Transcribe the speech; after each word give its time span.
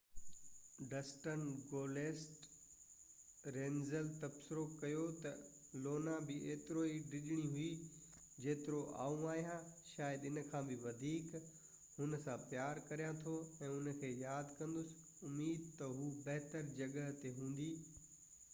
ڊسٽن 0.91 1.41
Goldust 1.71 2.45
Runnels 3.57 4.07
تبصرو 4.21 4.63
ڪيو 4.83 5.03
ته 5.23 5.83
لونا 5.83 6.15
به 6.29 6.39
اوترو 6.53 6.85
ئي 6.91 6.95
ڊڄڻي 7.11 7.37
هئي 7.51 7.67
جيترو 8.45 8.79
آئون 9.03 9.21
آهيان 9.33 9.67
شايد 9.91 10.25
اِن 10.31 10.41
کان 10.53 10.65
به 10.71 10.77
وڌيڪ 10.85 11.29
هُن 11.97 12.17
سان 12.25 12.47
پيار 12.55 12.81
ڪريان 12.89 13.21
ٿو 13.27 13.35
۽ 13.67 13.75
هن 13.75 13.99
کي 14.01 14.09
ياد 14.25 14.57
ڪندس 14.63 14.97
اميد 15.29 15.61
آهي 15.61 15.69
ته 15.77 15.93
هُو 15.99 16.09
بهتر 16.27 16.73
جڳهه 16.81 17.15
تي 17.21 17.35
هوندي 17.41 17.69